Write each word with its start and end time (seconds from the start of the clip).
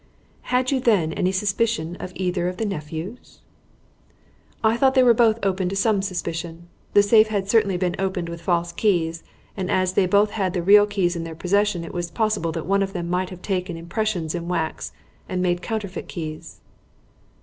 '""Had 0.51 0.71
you 0.71 0.79
then 0.79 1.13
any 1.13 1.31
suspicion 1.31 1.95
of 1.97 2.11
either 2.15 2.47
of 2.49 2.57
the 2.57 2.65
nephews?" 2.65 3.37
"I 4.63 4.75
thought 4.75 4.95
they 4.95 5.03
were 5.03 5.13
both 5.13 5.37
open 5.43 5.69
to 5.69 5.75
some 5.75 6.01
suspicion. 6.01 6.69
The 6.95 7.03
safe 7.03 7.27
had 7.27 7.47
certainly 7.51 7.77
been 7.77 7.95
opened 7.99 8.27
with 8.27 8.41
false 8.41 8.71
keys, 8.71 9.23
and 9.55 9.69
as 9.69 9.93
they 9.93 10.01
had 10.01 10.09
both 10.09 10.31
had 10.31 10.55
the 10.55 10.63
real 10.63 10.87
keys 10.87 11.15
in 11.15 11.23
their 11.23 11.35
possession 11.35 11.83
it 11.83 11.93
was 11.93 12.09
possible 12.09 12.51
that 12.53 12.65
one 12.65 12.81
of 12.81 12.93
them 12.93 13.11
might 13.11 13.29
have 13.29 13.43
taken 13.43 13.77
impressions 13.77 14.33
in 14.33 14.47
wax 14.47 14.91
and 15.29 15.39
made 15.39 15.61
counterfeit 15.61 16.07
keys." 16.07 16.61